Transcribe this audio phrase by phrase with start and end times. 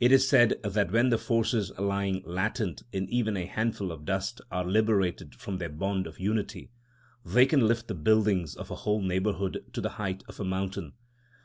[0.00, 4.40] It is said that when the forces lying latent in even a handful of dust
[4.50, 6.72] are liberated from their bond of unity,
[7.24, 10.94] they can lift the buildings of a whole neighbourhood to the height of a mountain.